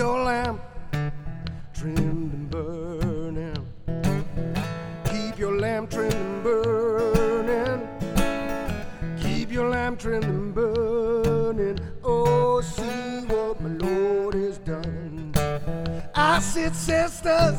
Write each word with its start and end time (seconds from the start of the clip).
your 0.00 0.24
lamp 0.24 0.62
trimmed 1.74 2.32
and 2.32 2.50
burning. 2.50 3.66
Keep 5.04 5.38
your 5.38 5.58
lamp 5.58 5.90
trimmed 5.90 6.14
and 6.14 6.42
burning. 6.42 7.86
Keep 9.20 9.52
your 9.52 9.68
lamp 9.68 9.98
trimmed 10.00 10.24
and 10.24 10.54
burning. 10.54 11.78
Oh, 12.02 12.62
see 12.62 13.26
what 13.26 13.60
my 13.60 13.68
Lord 13.86 14.32
has 14.36 14.56
done. 14.60 15.34
I 16.14 16.40
said, 16.40 16.74
sisters, 16.74 17.58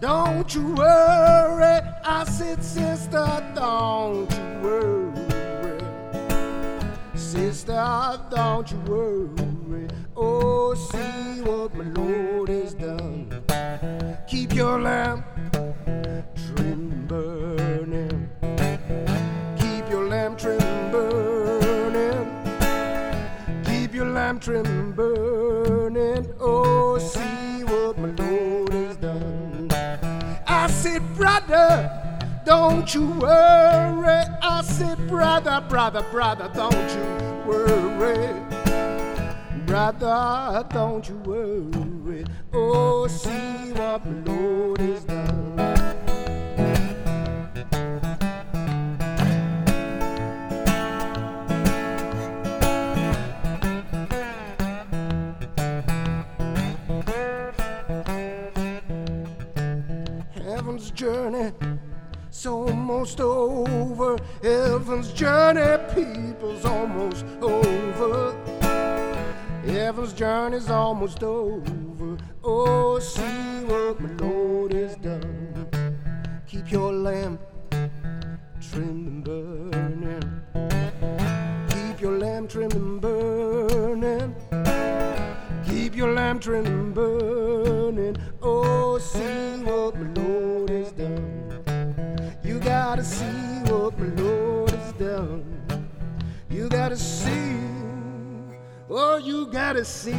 don't 0.00 0.52
you 0.56 0.74
worry. 0.74 1.80
I 2.02 2.24
said, 2.24 2.64
sister, 2.64 3.28
don't 3.54 4.28
you 4.28 4.60
worry. 4.60 5.80
Sister, 7.14 8.20
don't 8.28 8.68
you 8.72 8.78
worry. 8.88 9.86
Oh, 10.16 10.74
see 10.74 11.15
what 11.46 11.74
my 11.76 11.84
Lord 11.84 12.48
has 12.48 12.74
done. 12.74 13.30
Keep 14.26 14.52
your 14.54 14.80
lamp 14.80 15.24
trim 16.34 17.06
burning. 17.06 18.28
Keep 19.58 19.88
your 19.88 20.08
lamp 20.08 20.38
trim 20.38 20.58
burning. 20.90 22.26
Keep 23.64 23.94
your 23.94 24.06
lamp 24.06 24.42
and 24.42 24.92
burning. 24.96 26.34
Oh, 26.40 26.98
see 26.98 27.62
what 27.64 27.96
my 27.96 28.10
Lord 28.10 28.72
has 28.72 28.96
done. 28.96 29.70
I 30.48 30.66
said, 30.68 31.02
brother, 31.14 31.70
don't 32.44 32.92
you 32.92 33.06
worry. 33.20 34.24
I 34.42 34.62
said, 34.64 34.98
brother, 35.06 35.64
brother, 35.68 36.04
brother, 36.10 36.50
don't 36.54 36.90
you 36.96 37.48
worry. 37.48 38.45
Brother, 39.66 40.64
don't 40.70 41.08
you 41.08 41.16
worry. 41.16 42.24
Oh, 42.54 43.08
see 43.08 43.72
what 43.72 44.06
my 44.06 44.32
Lord 44.32 44.80
has 44.80 45.04
done. 45.04 45.56
Heaven's 60.34 60.90
journey 60.92 61.52
is 62.30 62.46
almost 62.46 63.20
over. 63.20 64.16
Heaven's 64.42 65.12
journey, 65.12 65.82
people's 65.92 66.64
almost 66.64 67.26
over. 67.42 68.45
Heaven's 69.76 70.14
journey's 70.14 70.70
almost 70.70 71.22
over. 71.22 72.16
Oh, 72.42 72.98
see 72.98 73.64
what 73.66 74.00
my 74.00 74.10
Lord 74.14 74.72
has 74.72 74.96
done. 74.96 75.68
Keep 76.46 76.72
your 76.72 76.94
lamp 76.94 77.42
trimmed 78.58 79.06
and 79.06 79.22
burning. 79.22 80.42
Keep 81.68 82.00
your 82.00 82.18
lamp 82.18 82.48
trimmed 82.48 82.72
and 82.72 83.00
burning. 83.02 84.34
Keep 85.68 85.94
your 85.94 86.12
lamp 86.14 86.40
trimmed 86.40 86.68
and 86.68 86.94
burning. 86.94 88.16
Oh, 88.40 88.96
see 88.96 89.62
what 89.62 89.94
my 89.94 90.22
Lord 90.22 90.70
has 90.70 90.90
done. 90.92 92.32
You 92.42 92.60
gotta 92.60 93.04
see 93.04 93.60
what 93.70 93.98
my 93.98 94.06
Lord 94.22 94.70
has 94.70 94.92
done. 94.94 95.44
You 96.48 96.70
gotta 96.70 96.96
see. 96.96 97.75
Oh, 98.88 99.16
you 99.16 99.46
gotta 99.48 99.84
see 99.84 100.12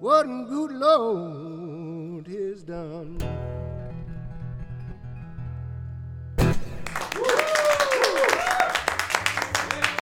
what 0.00 0.24
good 0.24 0.72
Lord 0.72 2.26
has 2.26 2.62
done. 2.62 3.18